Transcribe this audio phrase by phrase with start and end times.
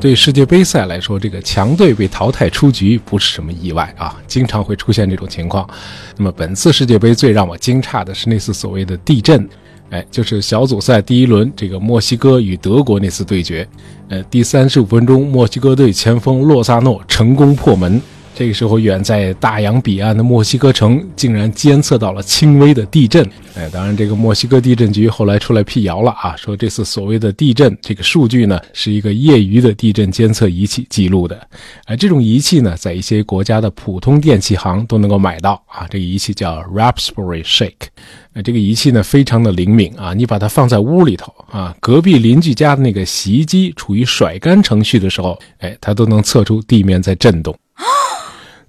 [0.00, 5.68] 对世界杯赛来说，这个强队被淘汰出局不是什么意外啊，经常会出现这种情况。
[6.16, 9.46] 那么本次世界杯最让我惊诧的是那次所谓的地震，
[9.90, 13.68] 哎，就是小组赛第一轮这个墨西哥与德国那次对决，
[14.08, 18.00] 呃，第三十五分钟，墨西哥队前锋洛萨诺成功破门。
[18.32, 23.22] 这个时候，远在大洋彼岸的墨西哥城竟然监测到了轻微的地震。
[23.54, 31.38] 哎，当然，这个墨西哥地震局后来出来辟谣了啊，说这次所谓的地震这个数据呢，是一个业余的地震监测仪器记录的。
[31.84, 35.86] 哎，这种仪器呢，在一些国家的普通电器行都能够买到啊。
[35.90, 37.88] 这个仪器叫 Raspberry Shake。
[38.32, 47.54] 哎，这个仪器呢，非常的灵敏啊，你把它放在屋里头啊，隔壁邻居家的那个洗衣机处于甩干程序的时候，哎，它都能测出地面在震动。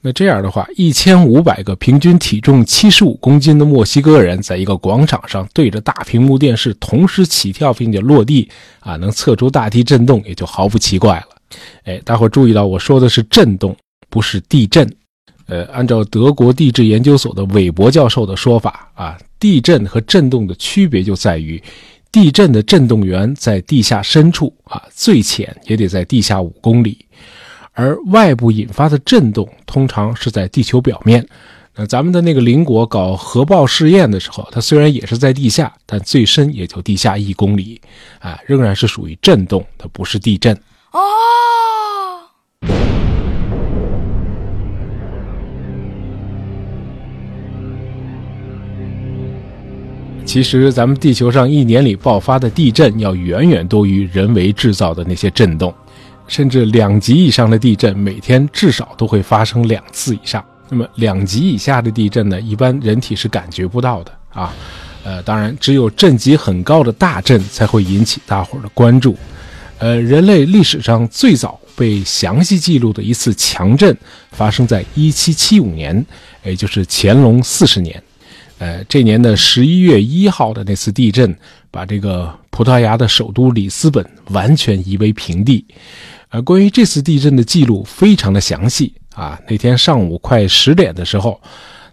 [0.03, 11.27] 那这样的话，一千五百个平均体重七十五公斤的墨西哥人，在一个广场上对着大屏幕电视同时起跳并且落地，啊，能测出大地震动，也就毫不奇怪了。
[11.83, 13.75] 哎，大伙注意到我说的是震动，
[14.09, 14.91] 不是地震。
[15.45, 21.61] 呃，按照德国地质研究所的韦伯教授的说法，啊，地震和震动的区别就在于，
[22.11, 26.97] 地震的震动源在地下深处，啊，最浅也得在地下五公里。
[27.73, 31.25] 而外部引发的震动通常是在地球表面。
[31.75, 37.79] 那咱们的那个邻国搞核爆试验的时候，它虽然也是在地下，但最深也就地下一公里，
[38.19, 40.53] 啊，仍然是属于震动，它不是地震。
[40.91, 40.99] 哦。
[50.25, 55.73] 其实，咱们地球上一年里爆发的地震要远远多于人为制造的那些震动。
[56.31, 60.41] 甚至两级以上的地震，每天至少都会发生两次以上。
[60.69, 64.55] 那么两级以下的地震呢，一般人体是感觉不到的啊。
[65.03, 69.17] 呃，当然，只有震级很高的大震才会引起大伙儿的关注。
[69.77, 73.93] 呃，人类历史上最早被详细记录的一次强震，
[74.31, 76.05] 发生在1775年，
[76.45, 78.01] 也就是乾隆四十年。
[78.59, 81.35] 呃，这年的十一月一号的那次地震，
[81.69, 85.65] 把这个葡萄牙的首都里斯本完全夷为平地。
[86.33, 89.37] 而，关于这次地震的记录非常的详细啊。
[89.49, 91.39] 那天上午快十点的时候，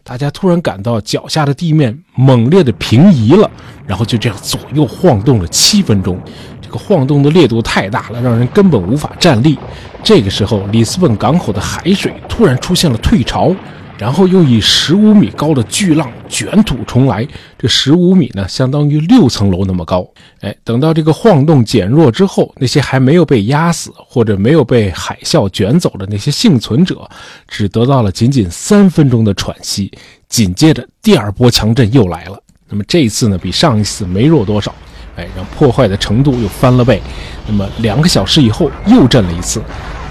[0.04, 3.50] 大家突然感到脚下的地面猛烈的平移了，
[3.84, 6.16] 然后就这样左右晃动了七分钟。
[6.62, 9.59] 这个晃动的烈度太大了，让人根本无法站立。
[10.04, 13.53] 这个时候，里斯本港口的海水突然出现了退潮。
[13.98, 17.26] 然后又以十五米高的巨浪卷土重来，
[17.59, 20.09] 这十五米呢，相当于六层楼那么高。
[20.41, 27.09] 哎，等到这个晃动减弱之后，那些还没有被压死或者没有被海啸卷走的那些幸存者，
[27.48, 29.91] 只得到了仅仅三分钟的喘息。
[30.28, 32.41] 紧接着，第二波强震又来了。
[32.69, 34.72] 那么这一次呢，比上一次没弱多少。
[35.16, 37.03] 哎，让破坏的程度又翻了倍。
[37.48, 39.60] 那么两个小时以后又震了一次。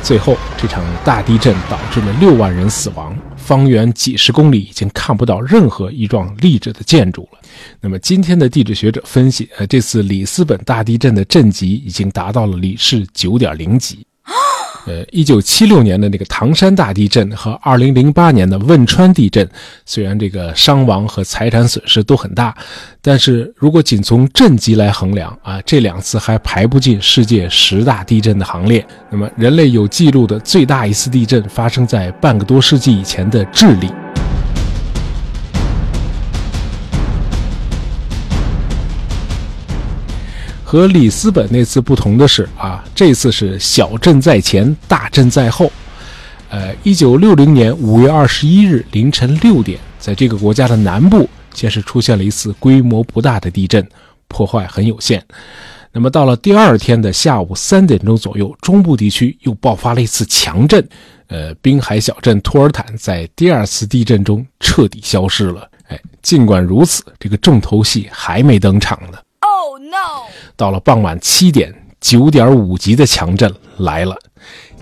[0.04, 3.16] 最后，这场大地震导致了六万人死亡。
[3.48, 7.40] 方圆几十公里已经看不到任何一幢立着的建筑了。
[7.80, 14.06] 那么，今天的地质学者分析，呃，这次里斯本大地震的震级已经达到了里氏九点零级。
[14.88, 19.48] 呃，一九七六年的那个唐山大地震和二零零八年的汶川地震，
[19.86, 22.56] 虽然这个伤亡和财产损失都很大，
[23.02, 28.86] 但是如果仅从震级来衡量啊，这两次还排不进世界十大地震的行列。
[29.10, 33.92] 那么，人类有记录的最大一次地震发生在半个多世纪以前的智利。
[40.70, 45.72] 和里斯本那次不同的是啊，这次是小震在前，大震在后。
[46.50, 53.88] 呃，一九六零年五月二十一日凌晨六点，在这个国家的南部先是出现了一次规模不大的地震，
[54.28, 55.24] 破坏很有限。
[55.94, 60.86] 那么到了第二天的下午三点钟左右，中部地区又爆发了一次强震。
[61.28, 65.66] 呃，滨海小镇托尔坦在第二次地震中彻底消失了。
[65.88, 69.18] 哎，尽管如此，这个重头戏还没登场呢。
[69.80, 70.28] no！
[70.56, 74.16] 到了傍晚七点，九点五级的强震来了。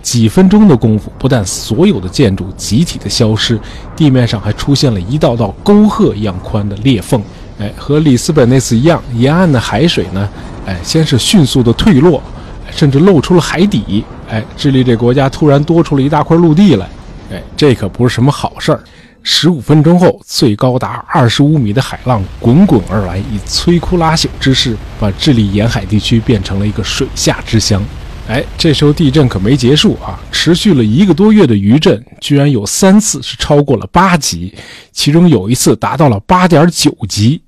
[0.02, 3.58] 几分钟的功夫，不但所有的建筑集体的消失，
[3.96, 7.20] 地面上还出现了一道道沟壑一样宽的裂缝。
[7.58, 10.28] 哎，和里斯本那次一样，沿岸的海水呢，
[10.64, 12.22] 哎，先是迅速的退落，
[12.70, 14.04] 甚至露出了海底。
[14.28, 16.86] 哎，智利这国家突然多出了一大块陆地来。
[17.32, 18.84] 哎，这可不是什么好事儿。
[19.28, 27.82] 十五分钟后，最高达二十五米的海浪滚滚而来，以摧枯拉朽之势，把智利沿海地区变成了一个水下之乡。
[28.28, 30.16] 哎，这时候地震可没结束啊！
[30.30, 34.54] 持续了一个多月的余震，居然有三次是超过了八级，
[34.92, 37.42] 其中有一次达到了八点九级。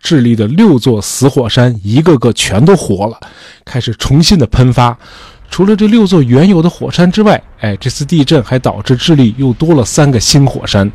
[0.00, 3.18] 智利的六座死火山一个个全都活了，
[3.64, 4.96] 开始重新的喷发。
[5.50, 10.90] 除了这六座原有的火山之外，哎，这次地震还导致智利又多了三个新火山。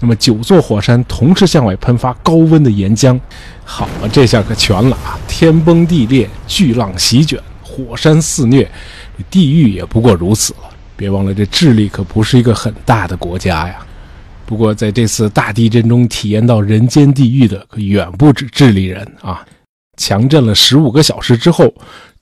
[0.00, 3.18] 那么九座火山同时向外喷发高温的岩浆，
[3.64, 5.18] 好了，这下可全了啊！
[5.28, 8.68] 天崩地裂，巨浪席卷，火山肆虐，
[9.30, 10.60] 地狱也不过如此了。
[10.96, 13.76] 别忘了，这智利可不是一个很大的国家呀。
[14.46, 19.44] 不过在这次大地震中体验到人间地狱的可远不止智利人啊！
[19.98, 21.70] 强震了十五个小时之后，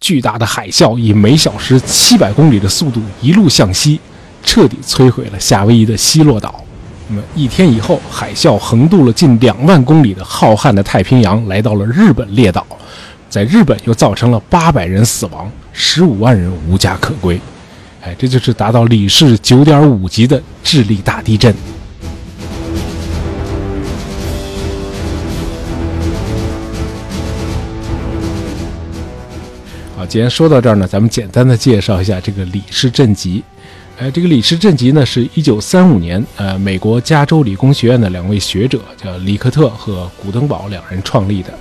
[0.01, 4.01] 巨大的海啸以每小时七百公里的速度一路向西，
[4.43, 6.65] 彻底摧毁了夏威夷的西洛岛。
[7.09, 12.67] 那么一天以后，海啸横渡了近两万公里的浩瀚的太平洋，来到了日本列岛，
[13.29, 17.41] 在日本又造成了八百人死亡，十五万人无家可归。
[18.03, 21.55] 哎，这就是达到里氏九点五级的智利大地震。
[30.07, 33.43] 既然说到这儿呢，咱们简单的介绍一下这个里氏震级。
[33.99, 41.59] 呃，这个里氏震级呢，是一九三五年，呃，美国加州理工学院的两位学者叫里克特和古登堡两人创立的。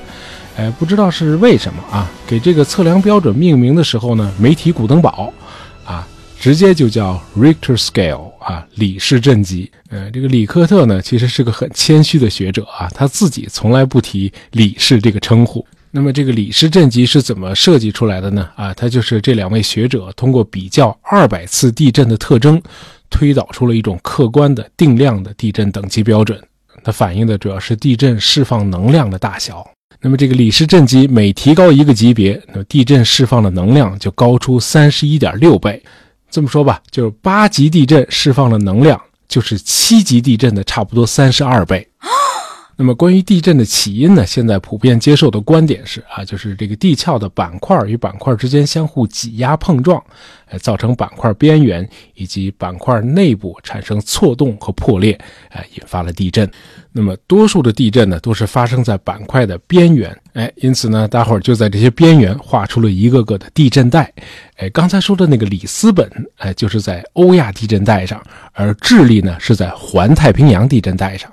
[0.58, 2.12] 呃，不知道是为什么啊？
[2.28, 5.34] 给这个测量标准命名的时候呢，没提古登堡，
[5.86, 6.06] 啊，
[6.40, 9.72] 直接就叫 Richter Scale 啊，里氏震级。
[9.90, 15.66] 呃，这个里克特呢，其实是个很谦虚的学者啊，他自己从来不提里氏这个称呼。
[15.96, 18.50] 那么这个里氏震级是怎么设计出来的呢？
[18.58, 22.62] 啊，它就是这两位学者通过比较二百次地震的特征，
[23.10, 26.38] 推导出了一种客观的定量的地震等级标准。
[26.84, 29.66] 它反映的主要是地震释放能量的大小。
[30.02, 35.82] 那么这个里氏震级每提高一个级别，那么地震释放的能量就高出三十一点六倍。
[36.30, 41.88] 这么说吧，就是八级地震释放的能量就是七级地震的差不多三十二倍。
[42.78, 44.26] 那么，关于地震的起因呢？
[44.26, 50.04] 现在普遍接受的观点是啊，就是这个地壳的板块与板块之间相互挤压碰撞，
[50.48, 55.18] 哎，造成板块边缘以及板块内部产生错动和破裂，
[55.52, 56.50] 哎，引发了地震。
[56.92, 64.12] 那么，多数的地震呢，都是发生在板块的边缘，哎，因此呢，大伙儿就在这些边缘画出了一个个的地震带。
[64.58, 71.32] 哎，刚才说的那个里斯本，哎，就是在欧亚地震带上，而智利呢，是在环太平洋地震带上。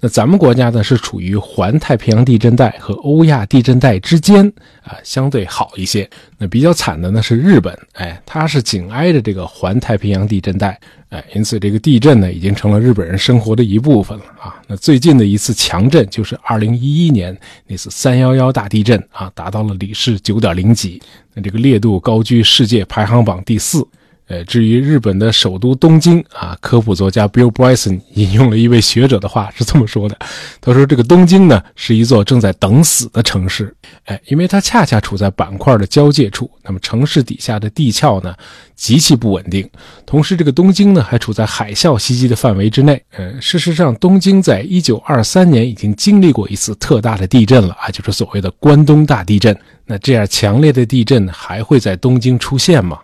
[0.00, 4.46] 那咱们国家呢是处于环太平洋地震带和欧亚地震带之间
[4.82, 6.08] 啊，相对好一些。
[6.38, 14.60] 那比较惨的呢是日本，哎，它是紧挨着这个环太平洋地震带，哎，因此这个地震呢已经成了日本人生活的一部分了啊。
[14.66, 17.36] 那最近的一次强震就是二零一一年
[17.66, 21.00] 那次三幺幺大地震啊，达到了里氏九点零级，
[21.32, 23.86] 那这个烈度高居世界排行榜第四。
[24.28, 30.18] 呃，至于日本的首都东京啊，科普作家 Bill Bryson 引用了一位学者的话，是这么说的：
[30.60, 33.72] 他说，这个东京呢是一座正在等死的城市，
[34.06, 38.34] 哎，因为它恰恰处在板块的交界处，那么城市底下的地壳呢
[38.74, 39.68] 极其不稳定，
[40.04, 43.00] 同时这个东京呢还处在海啸袭击的范围之内。
[43.12, 49.56] 呃，事实上，东京在一九二三年已经经历过一次特大的地震了啊，就是所谓的关东大地震。
[49.86, 52.98] 那这样强烈的地震还会在东京出现吗？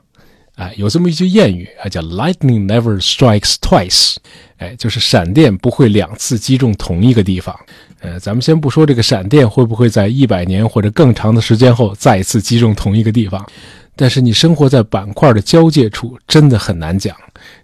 [0.56, 4.16] 哎，有这么一句谚语啊，叫 “Lightning never strikes twice”，
[4.58, 7.58] 哎，就是闪电不会两次击中同一个地方。
[8.00, 13.44] 呃，咱们先不说这个闪电会不会在一百年或者更长的时间后再一次击中同一个地方，
[13.96, 17.17] 但是你生活在板块的交界处，真的很难讲。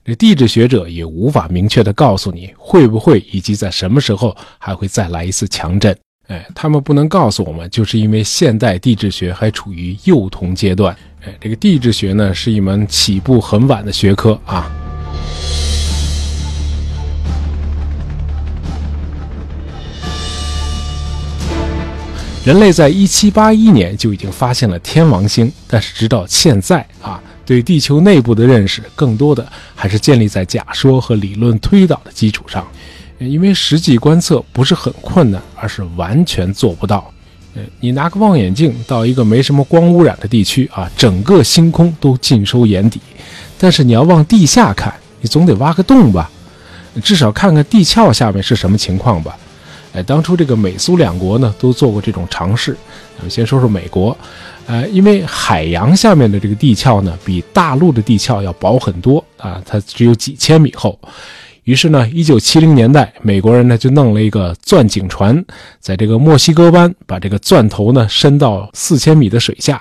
[0.04, 5.94] 这地质学者也无法明确的告诉你会不会以及在什么时候还会再来一次强震。
[6.28, 10.96] 哎，他们不能告诉我们，就是因为现代地质学还处于幼童阶段。
[11.24, 14.70] 哎，这个地质学呢，是一门起步很晚的学科啊。
[22.44, 32.66] 人类在一七八一年就已经发现了天王星，但是直到现在啊，对地球内部的认识更多的还是建立在假说和理论推导的基础上。
[33.18, 37.12] 因为实际观测不是很困难，而是完全做不到。
[37.54, 43.00] 呃，你拿个望远镜到一个没什么光污染的地区啊，整个星空都尽收眼底。
[43.58, 46.30] 但是你要往地下看，你总得挖个洞吧，
[47.02, 49.36] 至少看看地壳下面是什么情况吧。
[49.92, 52.76] 哎，当初这个美苏两国呢都做过这种尝试。
[53.16, 54.16] 咱们先说说美国，
[54.66, 60.96] 呃，因为海洋下面的这个地壳呢比大陆的地壳要薄很多啊，它只有几千米厚。
[61.68, 65.44] 于是呢，一九七零年代，美国人呢就弄了一个钻井船，
[65.80, 69.78] 在这个墨西哥湾把这个钻头呢伸到四千米的水下，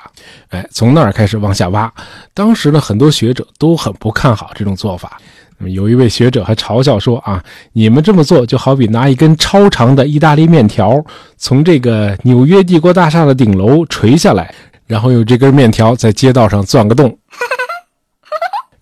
[0.49, 1.89] 哎，从那儿开始往下挖。
[2.33, 5.17] 当时呢，很多学者都很不看好这种做法。
[5.59, 7.41] 那么有一位学者还嘲笑说：“啊，
[7.71, 11.01] 你们这么做就好比拿一根超长的意大利面条
[11.37, 14.53] 从这个纽约帝国大厦的顶楼垂下来，
[14.87, 17.17] 然后用这根面条在街道上钻个洞。”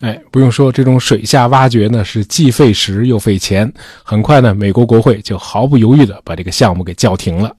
[0.06, 3.72] 哎，不用说，这种水下挖掘呢是既费时又费钱。
[4.04, 7.52] 很快呢，美国国会就毫不犹豫地把这个项目给叫停了。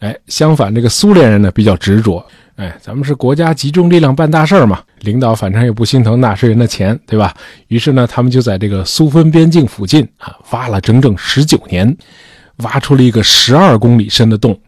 [0.00, 2.26] 哎，相反，这个苏联人呢比较执着。
[2.56, 7.32] 哎，咱们是国家集中力量办大事嘛，领导反正也不心疼纳税人的钱，对吧？
[7.68, 11.96] 于是呢，他们就在这个苏芬边境附近啊挖了整整十九年，
[12.56, 14.58] 挖出了一个十二公里深的洞。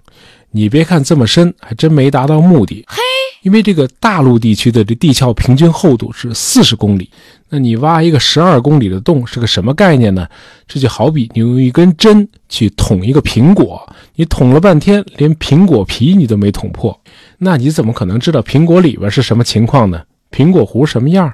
[0.52, 2.84] 你别看这么深，还真没达到目的。
[2.86, 3.13] 嘿。
[3.44, 7.10] 因为这个大陆地区的这地壳平均厚度是四十公里，
[7.50, 10.26] 那你挖一个十二公里的洞是个什么概念呢？
[10.66, 13.86] 这就好比你用一根针去捅一个苹果，
[14.16, 16.98] 你捅了半天，连苹果皮你都没捅破，
[17.36, 20.02] 那你怎么可能知道苹果里边是什么情况呢？
[20.30, 21.30] 苹果核什么样？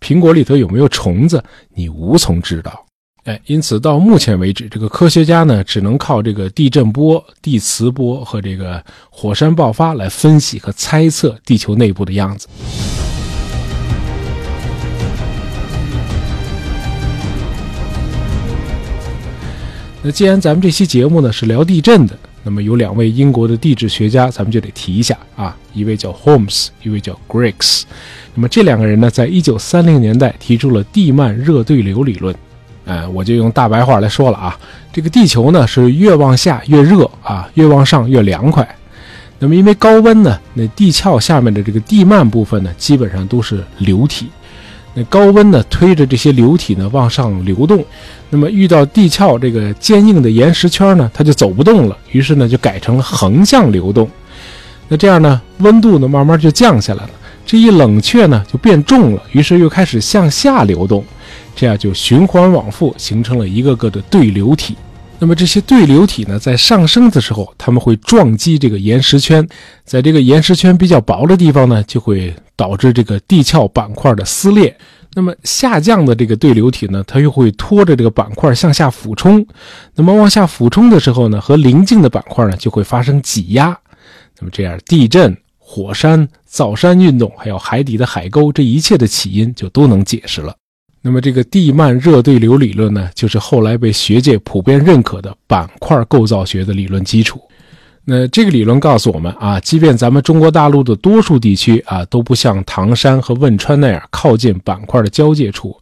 [0.00, 1.42] 苹果里头有没有虫子？
[1.74, 2.83] 你无从知道。
[3.24, 12.46] 哎，因此到目前为止，这个科学家呢，只能靠这个地震波、地磁波和这个火山爆发来分析和猜测地球内部的样子。
[20.02, 27.84] 那既然咱们这期节目呢是聊地震的，那么有两位英国的地质学家，咱们就得提一下啊，一位叫 Holmes，一位叫 Griggs。
[28.34, 32.36] 那么这两个人呢，在一九三零年代提出了地幔热对流理论。
[32.86, 34.58] 哎，我就用大白话来说了啊，
[34.92, 38.66] 这个地球呢是越往下越热啊，越往上越凉快。
[39.38, 44.28] 那么因为高温呢，那地壳下面的这个地幔部分呢，基本上都是流体。
[44.94, 47.84] 那高温呢推着这些流体呢往上流动，
[48.30, 51.96] 那么遇到地壳这个坚硬的岩石圈呢，它就走不动了。
[52.12, 54.08] 于是呢就改成了横向流动。
[54.88, 57.10] 那这样呢，温度呢慢慢就降下来了。
[57.44, 61.04] 这一冷却呢就变重了，于是又开始向下流动。
[61.54, 64.76] 这样就循环往复，形成了一个个的对流体。
[65.18, 69.46] 那么这些对流体呢，在上升的时候，它们会撞击这个岩石圈，
[69.84, 74.76] 在这个岩石圈比较薄的地方呢，就会导致这个地壳板块的撕裂。
[75.14, 79.46] 那么下降的这个对流体呢，它又会拖着这个板块向下俯冲。
[79.94, 83.66] 那么往下俯冲的时候呢，和邻近的板块呢就会发生挤压。
[84.40, 90.54] 那么这样，地震、火山、造山运动，还有海底的海沟，这一切的起因就都能解释了。
[91.06, 97.38] 那么，这个地幔热对流理论呢，就是后来被学界普遍认可的板块构造学的理论基础。
[98.06, 105.76] 那这个理论告诉我们啊，即便咱们中国大陆的多数地区啊都不像唐山和汶川那样靠近板块的交界处，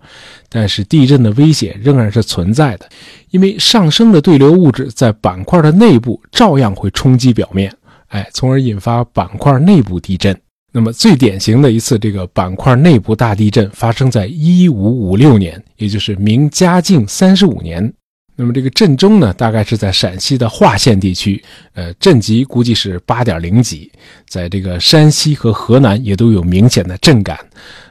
[0.48, 2.88] 但是地震的危险仍然是存在的，
[3.30, 7.72] 因为上升的对流物质在板块的内部照样会冲击表面，
[8.08, 10.36] 哎，从而引发板块内部地震。
[10.74, 17.92] 那么最典型的一次这个板块内部大地震发生在一五五六年，也就是明嘉靖三十五年。
[18.34, 23.92] 那么这个震中呢，大概是在陕西的华县地区，呃，震级估计是八点零级。
[24.26, 27.38] 在这个山西和河南也都有明显的震感。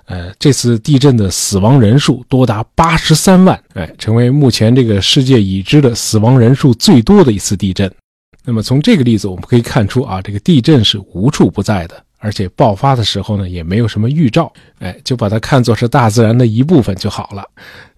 [0.06, 7.90] 呃，这次地震的死亡人数多达八十三万，哎，成为目前这个世界已知的死亡人数最多的一次地震。
[8.44, 12.04] 那么从这个例子我们可以看出啊，这个地震是无处不在的。
[12.24, 17.44] 而且爆发的时候呢，也没有什么预兆，哎，就把它看作是大自然的一部分就好了。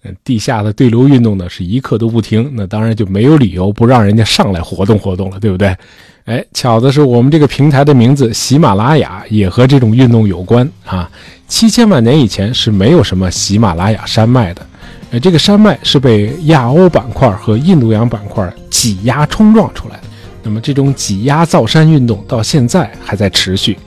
[0.03, 5.75] 嗯，地下的对流运动呢，是一刻都不停，那当然就没有理由不让人家上来活动活动了，对不对？
[6.23, 11.09] 哎，巧的是，我们这个平台的名字喜马拉雅也和这种运动有关啊。
[11.49, 14.65] 七千万年以前是没有什么喜马拉雅山脉的，
[15.11, 20.03] 呃，这个山脉是被亚欧板块和印度洋板块挤压冲撞出来的。
[20.43, 23.77] 那么这种挤压造山运动到现在还在持续。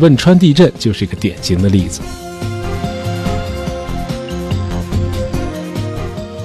[0.00, 2.00] 汶川地震就是一个典型的例子。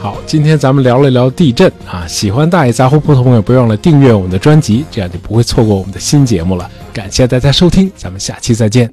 [0.02, 6.70] 好，今天咱们聊了聊地震啊，喜欢大爷杂货铺的朋友，不要忘了订阅我们的专辑，这样就不会错过我们的新节目了。
[6.92, 8.92] 感谢大家收听，咱们下期再见。